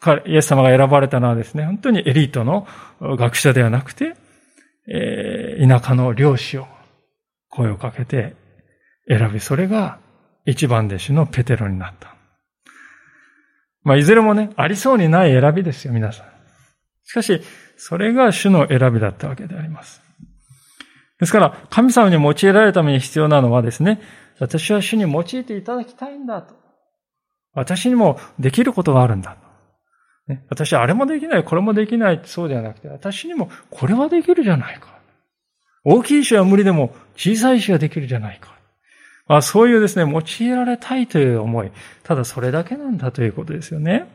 [0.00, 2.66] ー、イエス様が選ばれたのはですね、本当にエリートの
[3.00, 4.14] 学者ではなくて、
[4.86, 6.66] えー、田舎の漁師を
[7.48, 8.36] 声をかけて
[9.08, 9.98] 選び、それが
[10.44, 12.14] 一番弟子のペテロになった。
[13.84, 16.31] まあ、いずれもね、ありそうにない選びですよ、皆さん。
[17.04, 17.40] しかし、
[17.76, 20.02] それが主の選びだったわけであります。
[21.18, 24.00] ですから、神様に用いられるために必要なのはですね、
[24.38, 26.54] 私は主に用いていただきたいんだと。
[27.54, 29.36] 私にもできることがあるんだ。
[30.26, 34.88] ね、私はあれもできない、これもできない、そうではなくて、私にもこれはできるじゃないか。
[35.84, 38.52] 大きい石は無理でも小さい石はできるじゃないか。
[39.26, 41.72] まあ、そういうですね、用いられたいという思い。
[42.02, 44.06] ただそれだけなんだということですよね。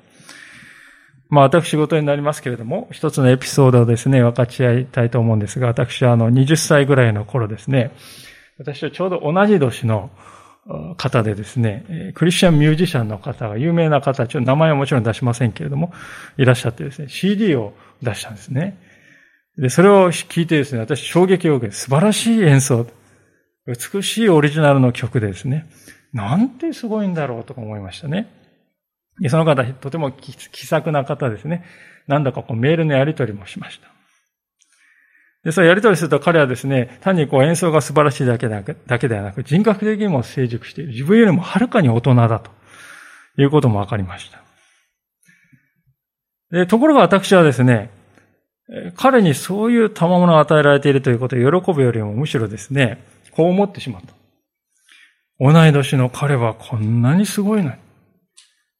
[1.29, 7.91] まあ私事になりますけれども、一つのエピソードをですね、分かち合いたいと思うんですが、私はあの20歳ぐらいの頃ですね、
[8.57, 10.09] 私はちょうど同じ年の
[10.97, 15.93] 方でですね、クリスチャンミュージシャンの方が、有名な方、ちょっと名前はもちろん出しませんけれども、
[16.37, 18.77] いらっしゃってですね、CD を出したんですね。
[19.57, 22.85] で、それを聞いてですね、私衝撃を受けて、素晴らしい演奏、
[23.65, 25.67] 美しいオリジナルの曲でですね、
[26.13, 28.27] なんてすごいんだろうとか思いましたね。
[29.29, 31.65] その方、とても気さくな方ですね。
[32.07, 33.87] なんだかこうメールのやり取りもしました。
[35.43, 40.91] で、それやり取りすると彼はですね、単にこう演奏が素晴らしいだけだけではなく、人格的にも成熟している。
[40.91, 42.51] 自分よりもはるかに大人だと
[43.37, 44.41] いうことも分かりました。
[46.51, 47.89] で、ところが私はですね、
[48.95, 54.13] 彼にそういう賜物が与えられているということを喜ぶよりもむしろですね、こう思ってしまった。
[55.39, 57.75] 同い年の彼はこんなにすごいのに。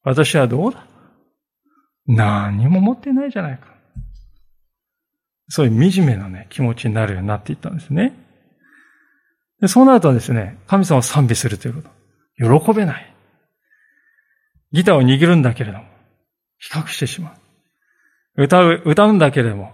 [0.08, 0.86] 私はどうだ？
[2.08, 3.68] 何も持ってないじゃないか。
[5.50, 8.14] そういう惨めなね、気持ちになるようになっていったんですね。
[9.60, 11.90] でそうなるとですね、神様を賛美するというこ
[12.40, 12.62] と。
[12.62, 13.14] 喜べない。
[14.72, 15.84] ギターを握るんだけれども、
[16.58, 17.36] 比較してしま
[18.38, 18.44] う。
[18.44, 19.74] 歌う、歌うんだけれども、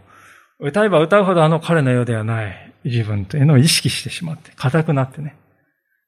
[0.59, 5.35] 歌えば歌うほどあの彼のようではない自分というのを意識してしまって、硬くなってね、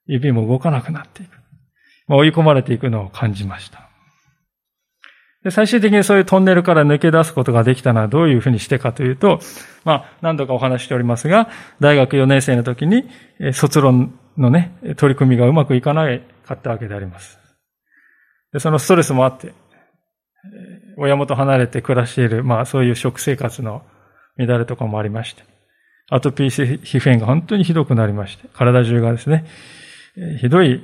[0.07, 1.29] 指も動かなくなっていく。
[2.07, 3.85] まあ追い込まれていくのを感じました。
[5.45, 9.39] で最終的にそういうトンネルから抜け出すことができたのはどういうふうにしてかというと、
[9.84, 13.08] まあ、何度かお話しておりますが、大学4年生の時に、
[13.53, 17.38] 卒論のね、取り組みがうまくいかないかったわけであります。
[18.53, 19.53] でそのストレスもあって、
[20.97, 23.84] 親元離れて暮らしている、まあそういう食生活の
[24.38, 25.43] 乱れとかもありまして、
[26.10, 29.45] アトピー皮膚炎が本当にひどくなりまして、体中がですね、
[30.41, 30.81] ひどい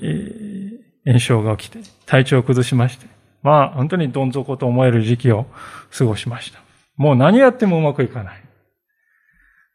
[1.07, 3.07] 炎症が起きて、体調を崩しまして、
[3.43, 5.45] まあ本当にどん底と思える時期を
[5.91, 6.59] 過ごしました。
[6.95, 8.43] もう何やってもうまくいかない。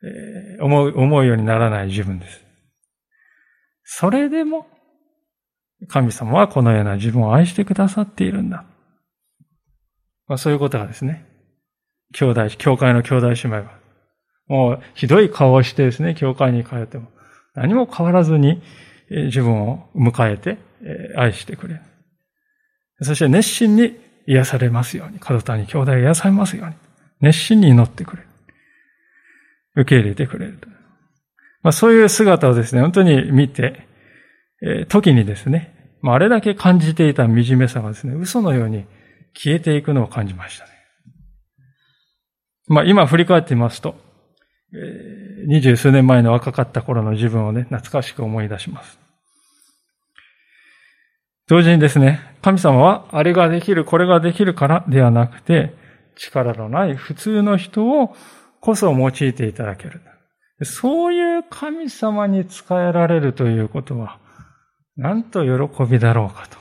[0.02, 2.44] えー、思う、思うようにならない自分です。
[3.84, 4.66] それでも、
[5.88, 8.64] 神様はこのような自分を愛してくださっているんだ。
[10.26, 11.24] まあ、そういうことがですね、
[12.12, 13.78] 兄弟、教会の兄弟姉妹は、
[14.48, 17.08] もうひどい顔をしてですね、教会に通っても、
[17.54, 18.62] 何も変わらずに
[19.10, 20.58] 自分を迎えて
[21.16, 21.80] 愛してくれる。
[23.02, 26.74] そして熱心に癒されますように、門谷兄弟癒されますように、
[27.20, 28.28] 熱心に祈ってくれる。
[29.76, 30.58] 受け入れてくれる。
[31.62, 33.86] まあ、そういう姿をですね、本当に見て、
[34.62, 38.86] え時にですね、まあ、あれだけ感じていた惨めさがですね、嘘のように
[39.34, 40.70] 消えていくのを感じましたね。
[42.68, 43.94] まあ、今振り返ってみますと、
[45.46, 48.98] 二十数年前の若かった頃の自分をね、懐かしく思い出します。
[51.48, 55.74] 同時にですね、神様はあれができる、これができるからではなくて、
[56.16, 58.16] 力のない普通の人を
[58.60, 60.00] こそ用いていただける。
[60.62, 64.18] そういう神様に仕えられるということは、
[64.96, 66.56] なんと喜びだろうかと。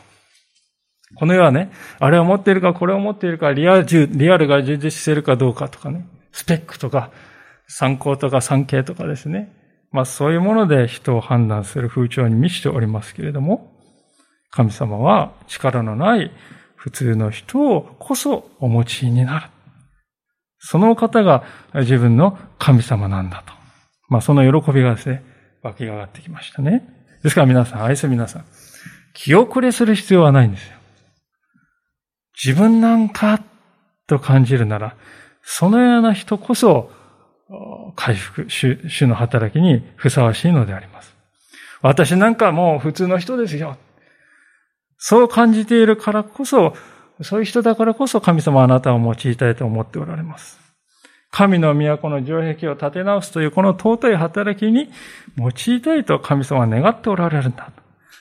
[1.15, 7.11] この世はね、あれを持っているか、これを持っているか、リアルが充実しているかどうかとかね、スペックとか、
[7.67, 9.51] 参考とか産経とかですね。
[9.91, 13.71] まあそういうもので人を判断する風潮に満ちておりますけれども、
[14.55, 16.31] 神様は力のない
[16.75, 19.49] 普通の人をこそお持ちになる。
[20.59, 23.53] その方が自分の神様なんだと。
[24.07, 25.23] まあその喜びがですね、
[25.61, 26.87] 湧き上がってきましたね。
[27.21, 28.45] ですから皆さん、愛する皆さん、
[29.13, 30.77] 気遅れする必要はないんですよ。
[32.41, 33.41] 自分なんか
[34.07, 34.95] と感じるなら、
[35.41, 36.91] そのような人こそ
[37.95, 41.13] 回復、主の働きにふさわしいのであります。
[41.81, 43.77] 私なんかもう普通の人ですよ。
[44.97, 46.73] そう感じているからこそ、
[47.21, 50.59] そういう人だからこそ神様あなたを用いたいと思っておられます。
[51.31, 54.89] 神の都の城壁を立て直すというこの尊い働きに
[55.37, 57.71] 用いたいと神様は願っておられるんだ。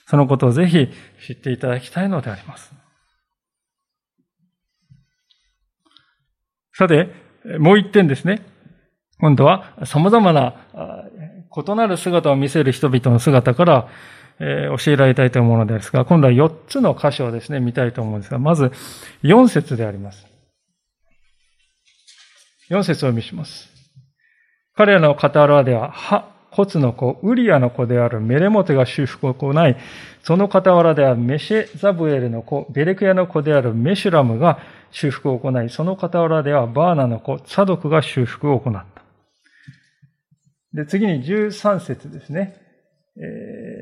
[0.06, 0.88] そのことをぜひ
[1.24, 2.72] 知っていただきたいのであります。
[6.76, 7.08] さて、
[7.58, 8.42] もう一点ですね。
[9.20, 10.54] 今度は様々な
[11.56, 13.88] 異なる姿を見せる人々の姿から
[14.40, 18.72] え、教えられたいと思うのですが、今度は4つの箇所をですね、見たいと思うんですが、まず
[19.22, 20.26] 4節であります。
[22.70, 23.68] 4節を見します。
[24.74, 29.76] 彼らの傍らでは、ハ、骨の子、ウリアの子であるメレモテが修復を行い、
[30.22, 34.58] その傍らではメシェザブエルの子、ベレクヤの子であるメシュラムが
[34.90, 39.02] 修復を行い、その傍らではバーナの子、サドクが修復を行った。
[40.72, 42.56] で、次に13節ですね。
[43.16, 43.73] えー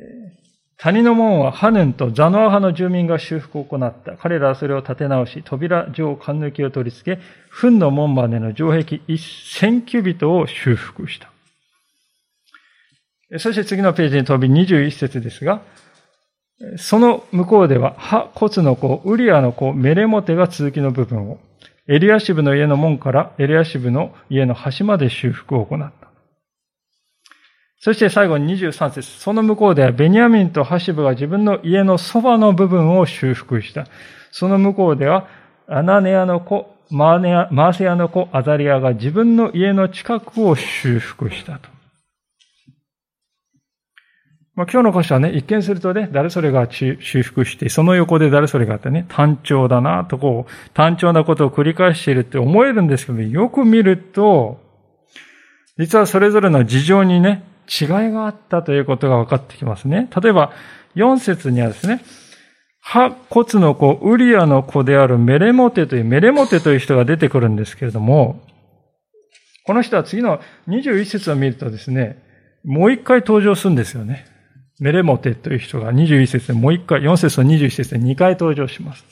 [0.83, 4.17] 谷の門はハヌンとザノア派の住民が修復を行った。
[4.17, 11.31] 彼らはそれを立て直し、扉上缶抜きを取り付け、糞の門までの城壁一千キュビトを修復した。
[13.39, 15.63] そして次のページに飛び21節ですが、
[16.77, 21.39] その向こうでは、ハ、コツの子、ウリアの子、メレモテが続きの部分を、
[21.87, 26.12] エリアシブの家の門からエリアシブの家の端まで修復を行った。
[27.85, 33.89] そして最後に23節その向こうではベニヤミンとハシブが自分の家のそばの部分を修復した。
[34.31, 35.27] その向こうでは
[35.67, 41.71] アナネアの子、マーネアマーセアの子、アザリアが自分の家の近くを修復したと。
[44.55, 54.61] まあ、今日の箇所はね、一見するとね、誰それが修復して、その横で誰それがあってね、単調だなとこう、単調なことを繰り返しているって思えるんですけど、よく見ると、
[55.79, 60.09] 実はそれぞれの事情にね、違いがあったということが分かってきますね。
[60.23, 60.53] 例えば、
[60.95, 62.05] 4節にはですね、
[62.81, 68.43] ハ骨の子、ウリアの子であるメレモテという、メレモテという人が出てくるんですけれども、
[69.65, 72.21] この人は次の21節を見るとですね、
[72.65, 74.27] もう一回登場するんですよね。
[74.81, 79.05] メレモテという人が21節でもう一回、4節と21節で2回登場します。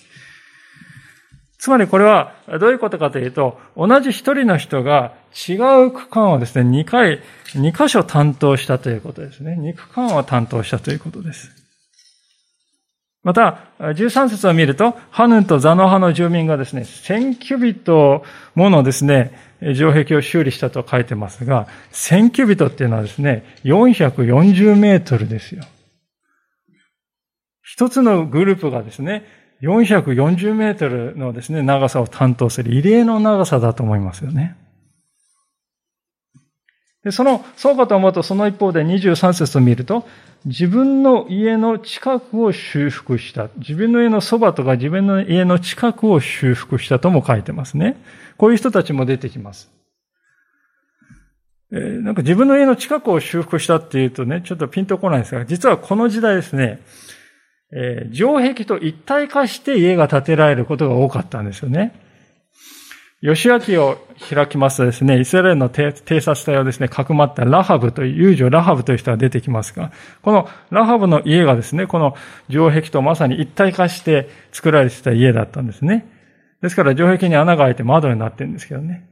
[1.60, 5.12] つまりこれはどういうことかというと、同じ一人の人が
[5.48, 7.20] 違う区間をですね、2回、
[7.52, 9.58] 2箇所担当したということですね。
[9.60, 11.50] 2区間を担当したということです。
[13.22, 19.38] また、13節を見ると、ハヌンとザノ派の住民がですね、1000キュビットものですね、
[19.74, 25.64] 城壁を修理したと書いてますが、1000キュビットっていうのはですね、440メートルですよ。
[27.62, 34.56] 一つのグループがですね、440メートルのですね、長さを担当する異例の長さだと思いますよね。
[37.04, 40.06] で、その、そうかと思うと、その一方で23節を見ると、
[40.44, 43.48] 自分の家の近くを修復した。
[43.56, 48.02] 自分の家のそばとか自分の家の近くを修復したとも書いてますね。
[48.36, 49.70] こういう人たちも出てきます。
[51.72, 56.80] えー、なんか自分の家の近くを修復したっていうとね、ちょっとピンとこないですが、実はこの時代ですね、
[57.72, 61.94] えー、城壁と一体化して家が建てられることが多かったんですよね。
[63.22, 63.98] 吉明を
[64.30, 69.92] 開きますとですね、イスラエルの偵察隊をですね、かくまったラハブという、友情ラハブという人が出てきますが、
[70.22, 72.16] このラハブの家がですね、この
[72.48, 76.06] 城壁とまさに一体化して作られてた家だったんですね。
[76.62, 79.06] ですから城壁に穴が開いて窓になってるんですけどね。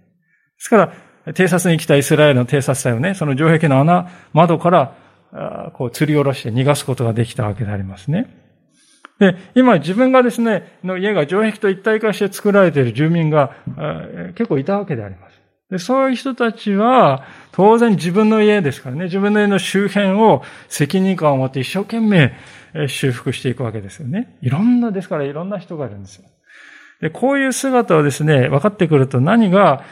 [0.57, 0.93] ですから、
[1.35, 4.95] 偵察に来たイスラエルの偵察隊をね、その城壁の穴、窓から、
[5.75, 8.48] こう、吊り下ろして逃がすことができたわけでありますね。
[9.19, 13.53] で、今自分がですね、の家が城壁と一体化して作られている住民が
[14.37, 15.39] 結構いたわけであります。
[15.71, 22.33] でそういう人たちは、当然自分の家ですからね、自分の家の周辺を責任感を持って一生懸命
[22.87, 24.37] 修復していくわけですよね。
[24.41, 26.25] いろんな、ですからいろんな人がいるんですよ。
[27.01, 29.83] で、こういう姿をですね、分かってくると何が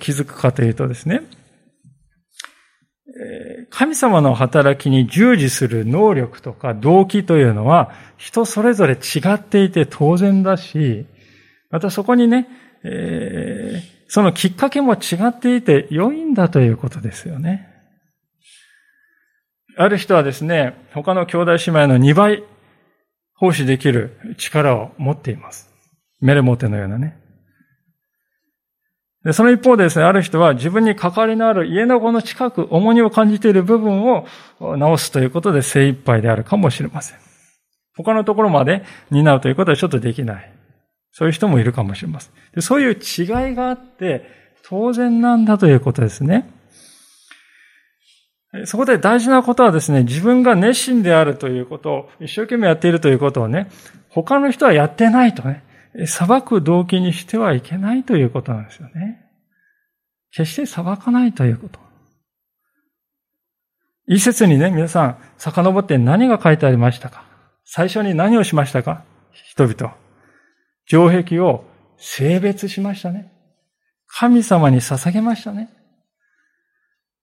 [0.00, 1.22] 気づくかというとですね、
[3.82, 11.04] 神様の働きに従事する能力とか動機というのは人それぞれ違っていて当然だし、
[11.68, 12.46] またそこにね、
[12.84, 17.66] えー、そのきっかけも違っていて良いんだということですよね。
[19.76, 22.44] ある人はですね、他の兄弟姉妹の2倍
[23.34, 25.74] 奉仕できる力を持っています。
[26.20, 27.18] メレモテのようなね。
[29.24, 34.26] でその一方でですね、ある人は自分に関わりのある家の子の近く、重荷を感じている部分を
[34.76, 37.18] 直すということで精一杯であるかもしれません。
[37.96, 40.52] 他のところまで担うということはちょっとできない。
[41.12, 42.32] そういう人もいるかもしれません。
[42.54, 44.26] でそういう違いがあって、
[44.64, 46.50] 当然なんだということですね。
[48.64, 53.70] そこで大事なことはですね、自分が熱心であるということを、一生懸命やっているということをね、
[54.10, 55.62] 他の人はやってないとね、
[56.06, 59.24] 裁く動機にしてはいけないということなんですよね。
[60.30, 61.78] 決して裁かないということ。
[64.06, 67.24] 一節にね、皆さん、遡って何が書いてありましたか？
[67.64, 69.04] 最初に何をしましたか？
[69.32, 69.94] 人々。
[70.86, 71.64] 城壁を
[71.98, 73.32] 性別しましたね。
[74.06, 75.70] 神様に捧げましたね。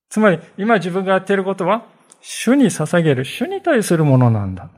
[0.10, 1.86] つまり、今自分がやっていることは、
[2.22, 4.70] 主に捧げる、主に対するものなんだ。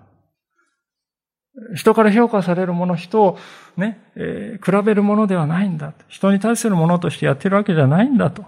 [1.76, 3.38] 人から評価されるもの、人を
[3.76, 5.94] ね、えー、比べるものではないんだ。
[6.08, 8.46] 人に対するものとしてやってるわけじゃないんだと。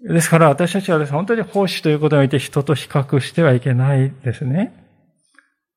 [0.00, 4.72] ですから私たちはですね、本当に奉仕ということにおいて人と比較してはいけないですね。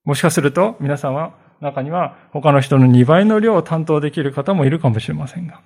[0.03, 5.61] もしかすると皆さんは中には他の人の2倍の量を担当できる方もいるかもしれませんが。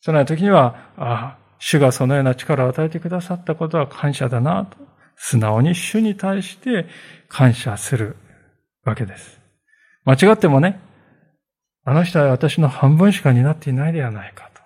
[0.00, 4.78] そのような時には、ああ、主がそのような力を与えてくださったことは感謝だなと。
[5.16, 6.86] 素直に主に対して
[7.28, 8.16] 感謝する
[8.84, 9.40] わけです。
[10.04, 10.80] 間違ってもね、
[11.84, 14.60] あの人は私の半分しか担っていないではないかと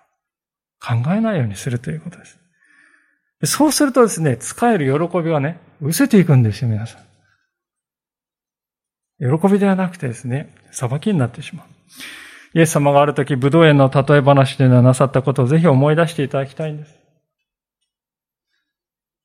[0.85, 2.39] 考えないようにするということです。
[3.45, 7.03] そうするとですね、使える喜びはね、失せていくんですよ、皆さん。
[9.19, 11.67] 喜びではなくてですね、裁きになってしまう。
[12.55, 16.95] イエス様がある時、武道園の例え話でなさったことをぜひ思い出していただきたいんです。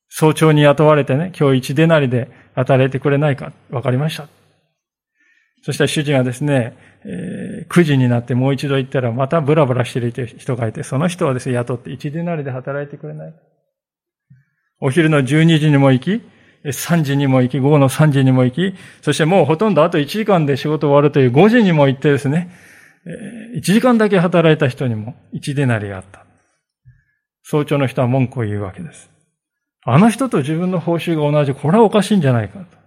[0.08, 4.28] 早朝に雇われてね、今日一デナリで働いてくれないか、わかりました。
[5.62, 13.34] そしたら主人はですね、えー、9時になってもう一度行ったらまたブラブラしている人がいて、その人をですね、雇って1デナリで働いてくれない。
[14.80, 16.22] お昼の12時にも行き、
[16.64, 22.50] 3時にも行き、午後の3時にも行き、そしてもうほとんどあと1時間で仕事終わるという5時にも行ってですね、
[23.56, 26.24] 1時間だけ働いた人にも1デナリあった。
[27.42, 29.10] 早朝の人は文句を言うわけです。
[29.84, 32.79] あの人と自分の報酬が同じ、これはおかしいんじゃないかと。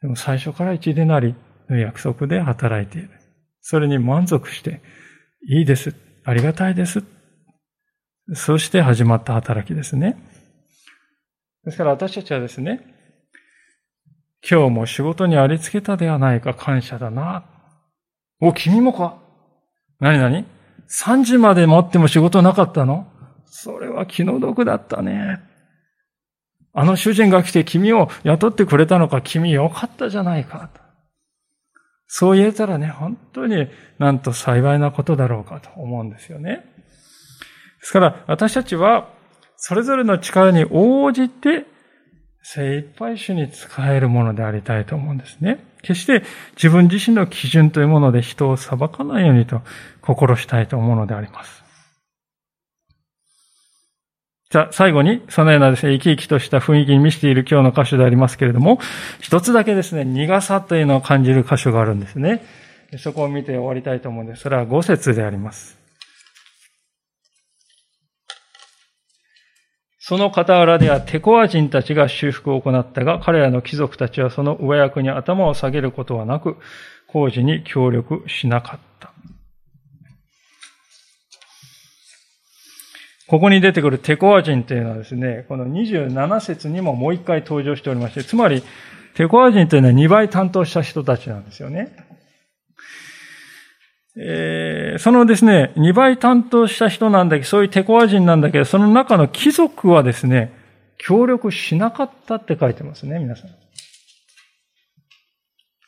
[0.00, 1.34] でも最初から1デナリ
[1.68, 3.10] の約束で働いている。
[3.60, 4.80] それに満足して、
[5.48, 5.94] いいです。
[6.24, 7.02] ありがたいです。
[8.34, 10.16] そして始まった働きですね。
[11.64, 12.94] ですから私たちはですね、
[14.48, 17.44] 今日も仕事にありつけたではないか感謝だな。
[18.40, 19.18] お、君もか
[19.98, 20.44] 何々
[20.88, 23.10] ?3 時まで待っても仕事なかったの？
[23.46, 25.40] それは気の毒だったね。
[26.74, 30.70] あの主人が来て君を雇ってくれたのか、君よかったじゃないか。
[32.06, 36.64] そう言えたらね、本当になんと幸いなことだろうかと思うんですよね。
[37.80, 39.08] ですから私たちは
[39.56, 41.66] それぞれの力に応じて
[42.42, 45.64] 精一杯主に使えるものでありたいと思うんですね。
[45.82, 46.22] 決して
[46.56, 49.60] 自分自身の基準というもので人を裁かないようにと
[50.00, 51.67] 心したいと思うのであります。
[54.50, 58.78] じゃあ、最後に、そのようなですね、生き生きとした雰囲気に見せている今日の箇所でありますけれども、
[59.20, 62.42] 一つだけですね、苦さというのを感じる箇所があるんですね。
[62.96, 64.42] そこを見て終わりたいと思うんです。
[64.42, 65.76] それは五節であります。
[69.98, 76.56] その傍らではテコア人たちが修復を行ったが、彼らの貴族たちはその上役に頭を下げることはなく、
[77.08, 78.87] 工事に協力しなかった
[83.28, 88.62] ここに出てくるテコア人というのはですね、この27節にももう一回登場しておりまして、つまり、
[89.14, 91.94] テコア人というのは2倍担当した人たちなんですよね。
[94.16, 100.52] えー、そのですね、2倍担当した人なんだけど、そういうテコア人なんだけど、その中の貴族はですね、
[100.96, 103.50] 協力しなかったって書いてますね、皆さん。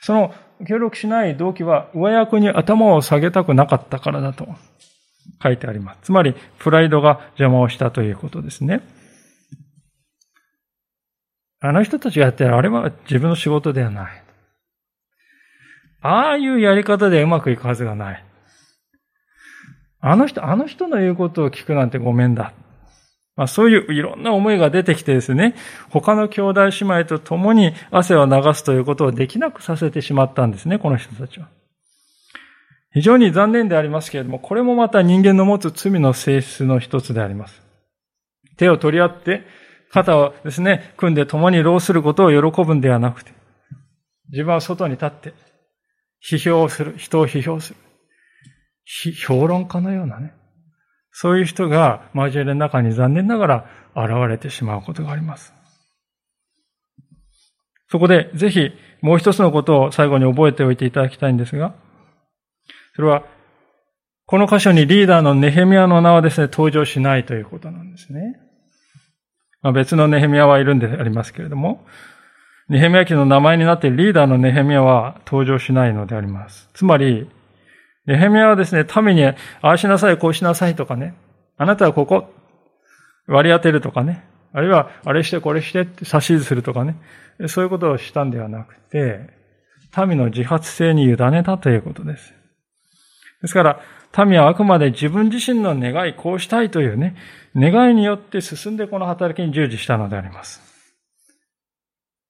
[0.03, 0.35] その
[0.69, 4.47] 協力しない動機は、上役に頭を下げたくなかったからだと。
[5.43, 6.01] 書いてあります。
[6.03, 8.81] つまり、プライドが邪魔をしたということですね。
[11.61, 14.23] あの人たちがやってるあれは自分の仕事ではない。
[16.01, 18.25] ああいうやり方でうまくいくはずがない。
[20.01, 22.55] あの人、あの人の言うことを聞くなんてごめんだ。
[23.37, 25.55] まあ、そういういろんな思いが出てきてですね、
[25.91, 31.49] 他の兄弟姉妹と共に汗を流すということをできなくさせてしまったんですね、この人たちは。
[32.93, 37.63] 非常に残念でありますけれども、これもまた人間の持つ罪の性質の一つであります。
[38.57, 39.45] 手を取り合って、
[39.93, 43.33] 肩をですね、組んで共に労することを喜ぶんではなくて、
[44.31, 45.35] 自分は外に立って、
[46.29, 47.77] 批評する、人を批評する。
[49.15, 50.35] 評論家のようなね、
[51.13, 55.55] そういう人が交わりの中に残念ながら現れてしまうことがあります。
[57.89, 58.71] そこでぜひ
[59.01, 61.75] もう一つのことを最後に覚えておいていただきたいんですが、
[63.01, 63.25] それは、
[64.27, 68.39] この箇所にリーダーのネヘミヤの名はですね、登場しないということなんですね。
[69.63, 71.87] まあ、別のネヘミヤはいるんでありますけれども、
[72.69, 76.69] ネヘミヤ記の名前になっているリーダーのネヘミヤは登場しないのであります。
[76.75, 77.27] つまり、
[78.05, 81.15] ネヘミヤはですね、民に、ああしなさい、こうしなさいとかね、
[81.57, 82.31] あなたはここ、
[83.27, 86.97] 割り当てるとかね、あるいは、あれしてこれしてって指図するとかね、
[87.47, 89.41] そういうことをしたんではなくて、
[90.07, 92.35] 民の自発性に委ねたということです。
[93.43, 93.81] ですから、
[94.27, 97.17] 民はあくまで自分自身の願い、こうしたいというね、
[97.57, 100.61] 願いによって進んでこの働きに従事したのであります。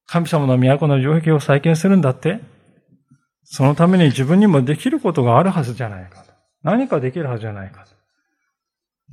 [0.07, 2.41] 神様の都の城壁を再建するんだって
[3.45, 6.31] そのために自分にもできることがあるはずじゃないかと。
[6.63, 7.91] 何かできるはずじゃないかと。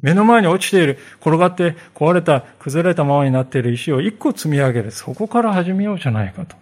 [0.01, 4.91] 目の前に落ちている、転がって壊れた、崩れたままになっている石を一個積み上げる。
[4.93, 6.55] そこから始めようじゃないかと。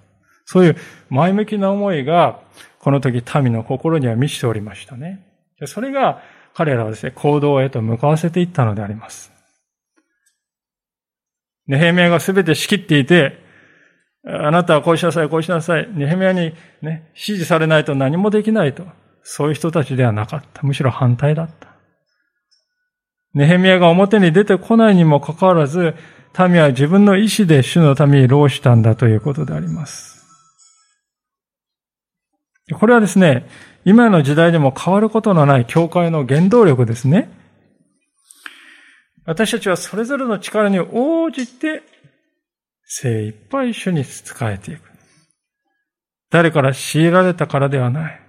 [0.47, 0.77] そういう
[1.11, 2.41] 前向きな思いが、
[2.79, 5.26] この時民の心には満ちておりましたね。
[5.65, 6.23] それが
[6.55, 9.33] 彼らをですね、行動へと向かわせていったのであります。
[11.67, 13.39] ネヘミヤが全て仕切っていて、
[14.25, 15.89] あなたはこうしなさい、こうしなさい。
[15.93, 16.53] ネヘミヤに
[16.83, 18.85] ね、指示されないと何もできないと。
[19.23, 20.63] そういう人たちではなかった。
[20.63, 21.69] むしろ反対だった。
[23.35, 25.95] ネヘミヤが表に出てこないにもかかわらず、
[26.39, 30.25] 民は自分の意志で主のために労したんだということであります。
[32.73, 33.47] これはですね、
[33.87, 37.31] 今の時代でも変わることのない教会の原動力ですね。
[39.25, 41.85] 私たちはそれぞれの力に応じて
[42.85, 44.81] 精一杯主に仕えていく。
[46.31, 48.21] 誰から強いられたからではない。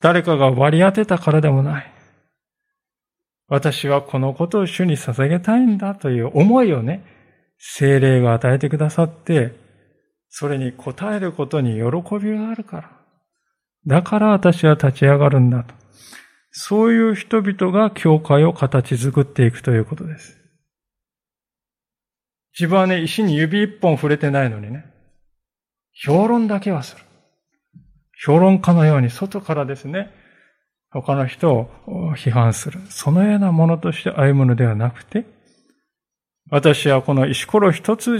[0.00, 1.92] 誰かが割り当てたからでもない。
[3.48, 7.04] 私はこのことを主に捧げたいんだという思いをね、
[7.58, 9.52] 精霊が与えてくださって、
[10.30, 12.97] それに応えることに喜びがあるから。
[13.88, 15.74] だから私は立ち上がるんだと。
[16.50, 20.38] そういう人々が教会を形作っていくということです。
[22.58, 24.84] 自分はね、石に指一本触れてないのにね、
[25.92, 27.02] 評論だけはする。
[28.22, 30.10] 評論家のように外からですね、
[30.90, 31.70] 他の人を
[32.14, 32.80] 批判する。
[32.90, 35.24] そのようなものとして歩むのではなくて、
[36.50, 38.18] 私はこの石ころ一つ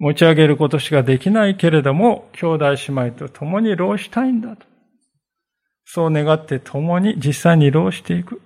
[0.00, 4.66] 持ち上げることしかできないけれども、兄弟姉妹と共に労したいんだと。
[5.84, 8.40] そう願って共に実際に労していく。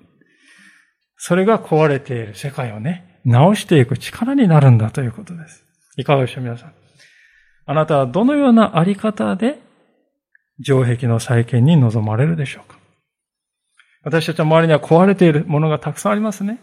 [1.16, 5.64] それが壊れている世界をね、直していく力になるんだということです。
[5.96, 6.72] いかがでしょう、皆さん。
[7.66, 9.60] あなたはどのようなあり方で
[10.62, 12.78] 城壁の再建に臨まれるでしょうか
[14.02, 16.58] 私たちの周りには壊れているものがたくさんありますね。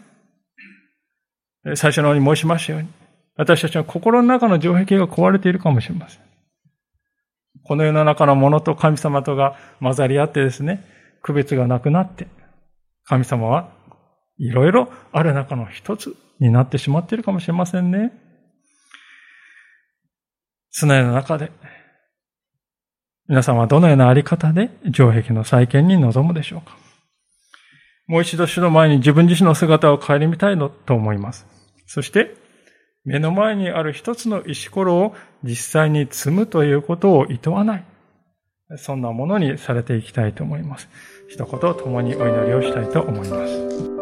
[1.76, 2.88] 最初の方に申しましたように、
[3.36, 6.22] 私たちの心の中の城壁が壊れているかもしれません。
[7.64, 10.84] この世の中のものと神様とが混ざり合ってですね、
[11.22, 12.26] 区別がなくなって、
[13.04, 13.70] 神様は
[14.38, 18.12] いろいろある中の一つになってしまっているかもしれませんね。
[20.72, 21.52] 常の中で
[23.28, 26.76] 皆さんはどのようなあり方で城壁の再建に臨むでしょうか
[28.06, 31.46] もう一度主の前に自分自身の姿を顧みたいのと思います。
[31.86, 32.34] そして、
[33.04, 37.84] 目の前にある一つの石ころを実際に積むということを厭わない。
[38.76, 40.88] そんなものにされていきたいと思います。
[41.28, 44.01] 一言共にお祈りをしたいと思います。